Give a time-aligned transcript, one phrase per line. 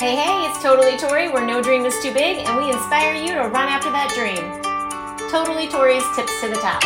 [0.00, 3.34] Hey, hey, it's Totally Tori, where no dream is too big, and we inspire you
[3.34, 4.40] to run after that dream.
[5.30, 6.82] Totally Tori's Tips to the Top.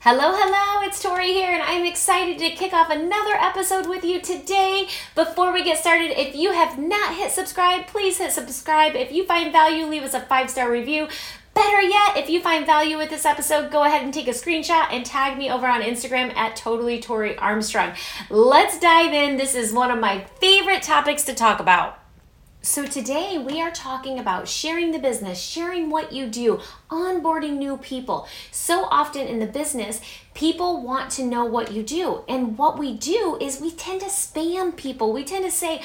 [0.00, 4.20] Hello, hello, it's Tori here, and I'm excited to kick off another episode with you
[4.20, 4.88] today.
[5.14, 8.96] Before we get started, if you have not hit subscribe, please hit subscribe.
[8.96, 11.06] If you find value, leave us a five star review.
[11.54, 14.88] Better yet, if you find value with this episode, go ahead and take a screenshot
[14.90, 17.92] and tag me over on Instagram at Totally Tori Armstrong.
[18.28, 19.36] Let's dive in.
[19.36, 22.00] This is one of my favorite topics to talk about.
[22.60, 27.76] So, today we are talking about sharing the business, sharing what you do, onboarding new
[27.76, 28.26] people.
[28.50, 30.00] So often in the business,
[30.32, 32.24] people want to know what you do.
[32.26, 35.12] And what we do is we tend to spam people.
[35.12, 35.82] We tend to say,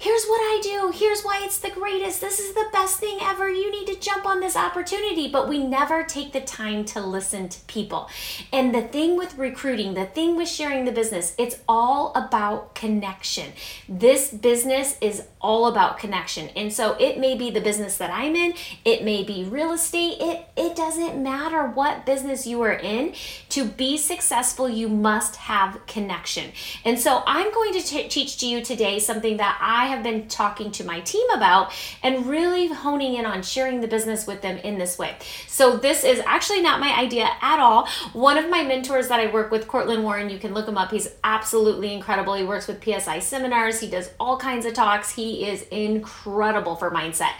[0.00, 3.50] here's what I do, here's why it's the greatest, this is the best thing ever,
[3.50, 5.28] you need to jump on this opportunity.
[5.28, 8.08] But we never take the time to listen to people.
[8.52, 13.52] And the thing with recruiting, the thing with sharing the business, it's all about connection.
[13.88, 16.48] This business is all about connection.
[16.50, 20.16] And so it may be the business that I'm in, it may be real estate,
[20.20, 23.14] it, it doesn't matter what business you are in.
[23.50, 26.52] To be successful, you must have connection.
[26.84, 30.28] And so I'm going to t- teach to you today something that I have been
[30.28, 34.58] talking to my team about and really honing in on sharing the business with them
[34.58, 35.16] in this way.
[35.46, 37.88] So, this is actually not my idea at all.
[38.12, 40.90] One of my mentors that I work with, Courtland Warren, you can look him up.
[40.90, 42.34] He's absolutely incredible.
[42.34, 45.14] He works with PSI seminars, he does all kinds of talks.
[45.14, 47.32] He is incredible for mindset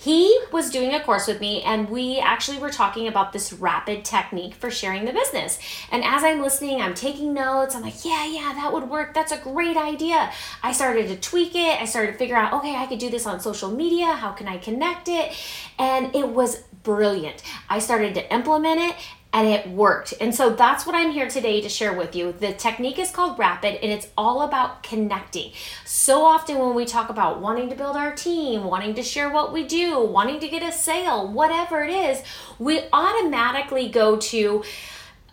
[0.00, 4.02] he was doing a course with me and we actually were talking about this rapid
[4.02, 5.58] technique for sharing the business.
[5.92, 7.74] And as I'm listening, I'm taking notes.
[7.74, 9.12] I'm like, yeah, yeah, that would work.
[9.12, 10.32] That's a great idea.
[10.62, 11.82] I started to tweak it.
[11.82, 14.06] I started to figure out, okay, I could do this on social media.
[14.06, 15.34] How can I connect it?
[15.78, 17.42] And it was brilliant.
[17.68, 18.96] I started to implement it
[19.32, 20.14] and it worked.
[20.20, 22.32] And so that's what I'm here today to share with you.
[22.32, 25.52] The technique is called Rapid and it's all about connecting.
[25.84, 29.52] So often when we talk about wanting to build our team, wanting to share what
[29.52, 32.22] we do, wanting to get a sale, whatever it is,
[32.58, 34.64] we automatically go to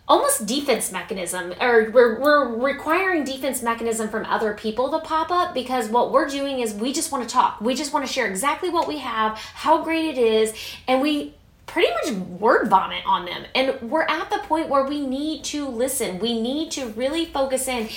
[0.06, 5.52] almost defense mechanism or we're, we're requiring defense mechanism from other people to pop up
[5.52, 8.26] because what we're doing is we just want to talk we just want to share
[8.26, 10.54] exactly what we have how great it is
[10.86, 11.34] and we
[11.68, 13.44] pretty much word vomit on them.
[13.54, 16.18] And we're at the point where we need to listen.
[16.18, 17.88] We need to really focus in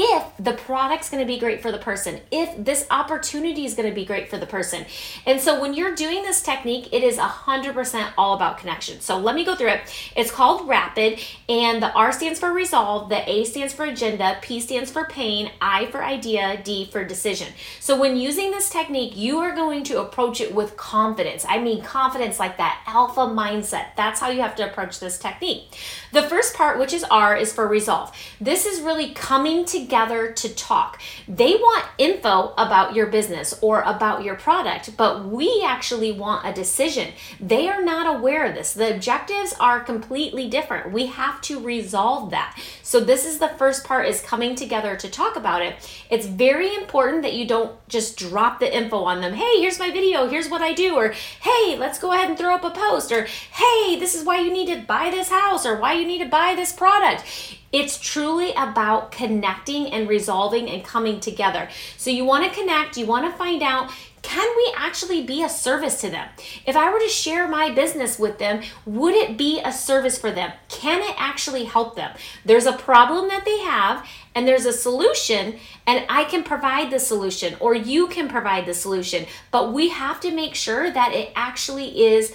[0.00, 3.88] if the product's going to be great for the person, if this opportunity is going
[3.88, 4.86] to be great for the person.
[5.26, 9.00] And so when you're doing this technique, it is 100% all about connection.
[9.00, 9.80] So let me go through it.
[10.14, 14.60] It's called rapid, and the R stands for resolve, the A stands for agenda, P
[14.60, 17.48] stands for pain, I for idea, D for decision.
[17.80, 21.44] So when using this technique, you are going to approach it with confidence.
[21.48, 23.96] I mean, confidence like that alpha mindset.
[23.96, 25.76] That's how you have to approach this technique.
[26.12, 28.16] The first part, which is R, is for resolve.
[28.40, 31.00] This is really coming together together to talk.
[31.26, 36.52] They want info about your business or about your product, but we actually want a
[36.52, 37.14] decision.
[37.40, 38.74] They are not aware of this.
[38.74, 40.92] The objectives are completely different.
[40.92, 42.60] We have to resolve that.
[42.82, 45.76] So this is the first part is coming together to talk about it.
[46.10, 49.32] It's very important that you don't just drop the info on them.
[49.32, 50.28] Hey, here's my video.
[50.28, 53.24] Here's what I do or hey, let's go ahead and throw up a post or
[53.24, 56.28] hey, this is why you need to buy this house or why you need to
[56.28, 57.24] buy this product.
[57.72, 61.68] It's truly about connecting and resolving and coming together.
[61.96, 63.90] So you want to connect, you want to find out
[64.22, 66.28] can we actually be a service to them?
[66.66, 70.30] If I were to share my business with them, would it be a service for
[70.30, 70.52] them?
[70.68, 72.14] Can it actually help them?
[72.44, 76.98] There's a problem that they have, and there's a solution, and I can provide the
[76.98, 79.26] solution, or you can provide the solution.
[79.50, 82.34] But we have to make sure that it actually is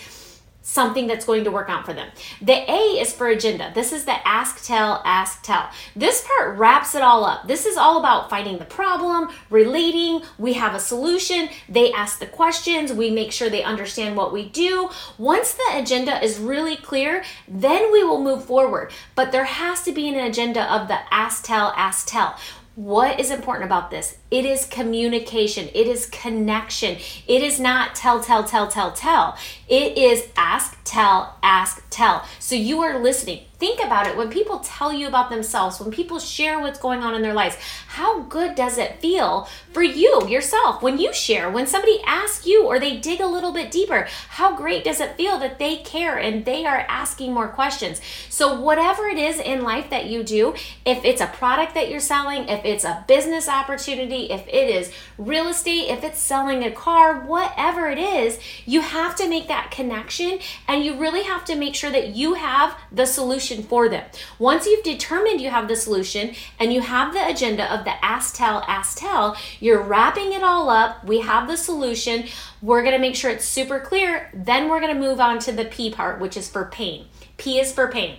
[0.64, 2.10] something that's going to work out for them.
[2.42, 3.72] The A is for agenda.
[3.76, 5.70] This is the ask, tell, ask, tell.
[5.96, 7.48] This part wraps it all up.
[7.48, 12.26] This is all about finding the problem, relating, we have a solution, they ask the
[12.26, 14.90] questions, we make sure they understand what we do.
[15.18, 18.92] Once the agenda is really clear, then we will move forward.
[19.16, 22.38] But there has to be an agenda of the ask, tell, ask, tell.
[22.76, 24.18] What is important about this?
[24.32, 25.70] It is communication.
[25.76, 26.98] It is connection.
[27.28, 29.38] It is not tell, tell, tell, tell, tell.
[29.68, 32.26] It is ask, tell, ask, tell.
[32.40, 33.42] So you are listening.
[33.64, 34.18] Think about it.
[34.18, 37.56] When people tell you about themselves, when people share what's going on in their lives,
[37.88, 41.50] how good does it feel for you yourself when you share?
[41.50, 45.16] When somebody asks you or they dig a little bit deeper, how great does it
[45.16, 48.02] feel that they care and they are asking more questions?
[48.28, 52.02] So, whatever it is in life that you do, if it's a product that you're
[52.02, 56.72] selling, if it's a business opportunity, if it is real estate, if it's selling a
[56.72, 61.56] car, whatever it is, you have to make that connection and you really have to
[61.56, 64.04] make sure that you have the solution solution for them.
[64.40, 68.36] Once you've determined you have the solution and you have the agenda of the ask,
[68.36, 71.04] tell, ask, tell, you're wrapping it all up.
[71.06, 72.26] We have the solution.
[72.62, 74.30] We're going to make sure it's super clear.
[74.34, 77.06] Then we're going to move on to the P part, which is for pain.
[77.38, 78.18] P is for pain.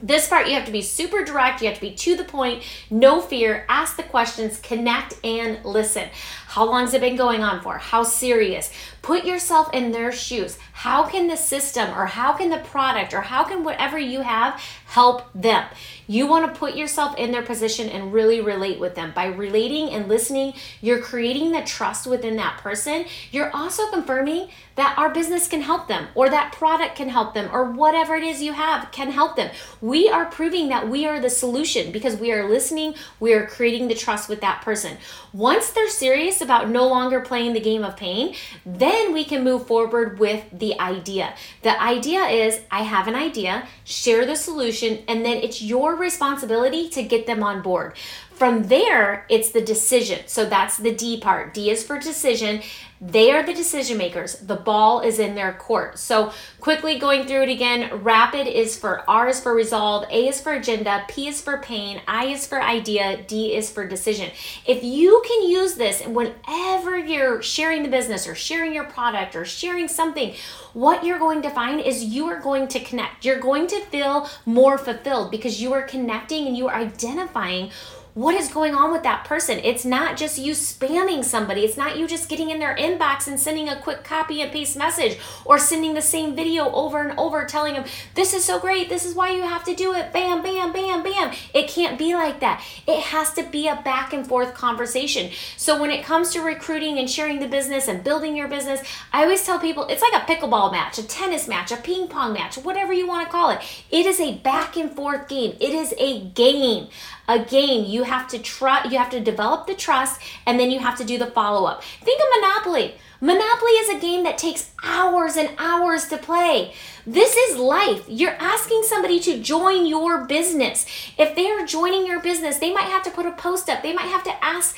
[0.00, 2.62] This part, you have to be super direct, you have to be to the point,
[2.88, 6.08] no fear, ask the questions, connect, and listen.
[6.48, 7.76] How long has it been going on for?
[7.76, 8.72] How serious?
[9.02, 10.58] Put yourself in their shoes.
[10.72, 14.58] How can the system, or how can the product, or how can whatever you have
[14.86, 15.66] help them?
[16.06, 19.12] You want to put yourself in their position and really relate with them.
[19.14, 23.04] By relating and listening, you're creating the trust within that person.
[23.30, 27.50] You're also confirming that our business can help them, or that product can help them,
[27.52, 29.50] or whatever it is you have can help them.
[29.82, 33.88] We are proving that we are the solution because we are listening, we are creating
[33.88, 34.96] the trust with that person.
[35.34, 39.66] Once they're serious about no longer playing the game of pain, then we can move
[39.66, 41.34] forward with the idea.
[41.62, 46.88] The idea is I have an idea, share the solution, and then it's your responsibility
[46.90, 47.94] to get them on board.
[48.38, 50.20] From there, it's the decision.
[50.26, 51.54] So that's the D part.
[51.54, 52.62] D is for decision.
[53.00, 54.36] They are the decision makers.
[54.36, 55.98] The ball is in their court.
[55.98, 60.40] So, quickly going through it again rapid is for R is for resolve, A is
[60.40, 64.30] for agenda, P is for pain, I is for idea, D is for decision.
[64.66, 69.44] If you can use this whenever you're sharing the business or sharing your product or
[69.44, 70.34] sharing something,
[70.72, 73.24] what you're going to find is you are going to connect.
[73.24, 77.70] You're going to feel more fulfilled because you are connecting and you are identifying
[78.18, 79.60] what is going on with that person.
[79.62, 83.38] It's not just you spamming somebody, it's not you just getting in their inbox and
[83.38, 87.44] sending a quick copy and paste message or sending the same video over and over
[87.44, 87.84] telling them,
[88.16, 90.12] This is so great, this is why you have to do it.
[90.12, 91.32] Bam, bam, bam, bam.
[91.54, 92.60] It can't be like that.
[92.88, 95.30] It has to be a back and forth conversation.
[95.56, 98.82] So when it comes to recruiting and sharing the business and building your business,
[99.12, 102.32] I always tell people it's like a pickleball match, a tennis match, a ping pong
[102.32, 103.60] match, whatever you want to call it.
[103.92, 106.88] It is a back and forth game, it is a game.
[107.28, 110.96] Again, you have to try you have to develop the trust and then you have
[110.98, 111.84] to do the follow-up.
[111.84, 112.94] Think of Monopoly.
[113.20, 116.72] Monopoly is a game that takes hours and hours to play.
[117.06, 118.04] This is life.
[118.08, 120.86] You're asking somebody to join your business.
[121.18, 123.82] If they are joining your business, they might have to put a post up.
[123.82, 124.76] They might have to ask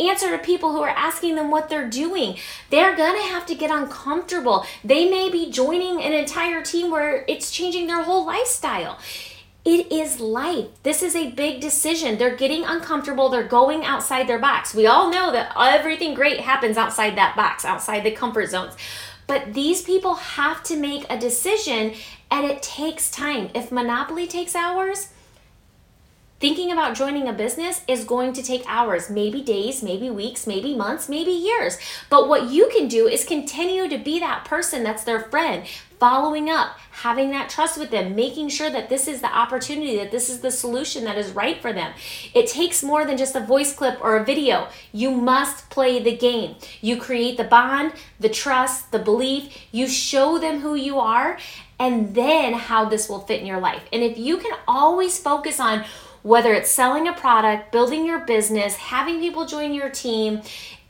[0.00, 2.36] answer to people who are asking them what they're doing.
[2.70, 4.64] They're going to have to get uncomfortable.
[4.82, 8.98] They may be joining an entire team where it's changing their whole lifestyle.
[9.64, 10.68] It is life.
[10.82, 12.16] This is a big decision.
[12.16, 13.28] They're getting uncomfortable.
[13.28, 14.74] They're going outside their box.
[14.74, 18.74] We all know that everything great happens outside that box, outside the comfort zones.
[19.26, 21.94] But these people have to make a decision
[22.30, 23.50] and it takes time.
[23.54, 25.08] If Monopoly takes hours,
[26.40, 30.74] Thinking about joining a business is going to take hours, maybe days, maybe weeks, maybe
[30.74, 31.76] months, maybe years.
[32.08, 35.66] But what you can do is continue to be that person that's their friend,
[35.98, 40.12] following up, having that trust with them, making sure that this is the opportunity, that
[40.12, 41.92] this is the solution that is right for them.
[42.32, 44.68] It takes more than just a voice clip or a video.
[44.92, 46.56] You must play the game.
[46.80, 51.38] You create the bond, the trust, the belief, you show them who you are,
[51.78, 53.82] and then how this will fit in your life.
[53.92, 55.84] And if you can always focus on
[56.22, 60.42] whether it's selling a product, building your business, having people join your team,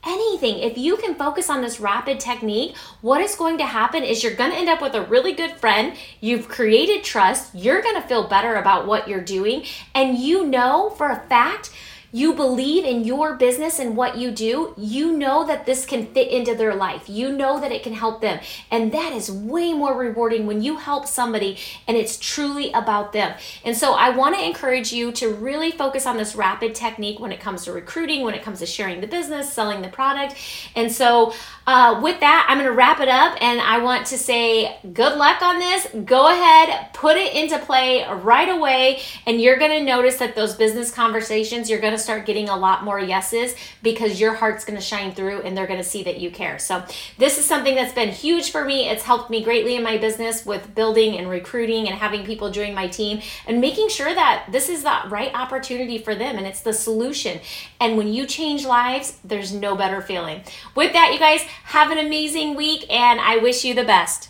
[0.03, 4.23] anything, if you can focus on this rapid technique, what is going to happen is
[4.23, 5.95] you're going to end up with a really good friend.
[6.19, 7.53] You've created trust.
[7.53, 9.63] You're going to feel better about what you're doing.
[9.93, 11.71] And you know for a fact
[12.11, 16.29] you believe in your business and what you do, you know that this can fit
[16.29, 17.07] into their life.
[17.07, 18.39] You know that it can help them.
[18.69, 21.57] And that is way more rewarding when you help somebody
[21.87, 23.37] and it's truly about them.
[23.63, 27.31] And so I want to encourage you to really focus on this rapid technique when
[27.31, 30.35] it comes to recruiting, when it comes to sharing the business, selling the product.
[30.75, 31.33] And so
[31.71, 35.17] uh, with that, I'm going to wrap it up and I want to say good
[35.17, 35.87] luck on this.
[36.03, 40.53] Go ahead, put it into play right away, and you're going to notice that those
[40.53, 44.77] business conversations, you're going to start getting a lot more yeses because your heart's going
[44.77, 46.59] to shine through and they're going to see that you care.
[46.59, 46.83] So,
[47.17, 48.89] this is something that's been huge for me.
[48.89, 52.75] It's helped me greatly in my business with building and recruiting and having people join
[52.75, 56.61] my team and making sure that this is the right opportunity for them and it's
[56.61, 57.39] the solution.
[57.79, 60.41] And when you change lives, there's no better feeling.
[60.75, 64.29] With that, you guys, have an amazing week and I wish you the best.